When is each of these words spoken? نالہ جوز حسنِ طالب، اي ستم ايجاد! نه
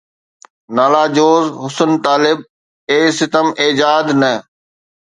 نالہ 0.75 1.03
جوز 1.15 1.45
حسنِ 1.61 1.91
طالب، 2.05 2.37
اي 2.89 2.99
ستم 3.17 3.47
ايجاد! 3.61 4.07
نه 4.19 4.33